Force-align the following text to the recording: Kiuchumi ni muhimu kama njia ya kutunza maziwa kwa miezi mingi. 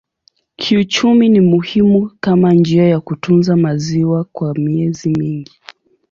Kiuchumi 0.55 1.29
ni 1.29 1.39
muhimu 1.41 2.11
kama 2.19 2.53
njia 2.53 2.87
ya 2.87 2.99
kutunza 2.99 3.55
maziwa 3.57 4.23
kwa 4.23 4.53
miezi 4.53 5.09
mingi. 5.09 5.59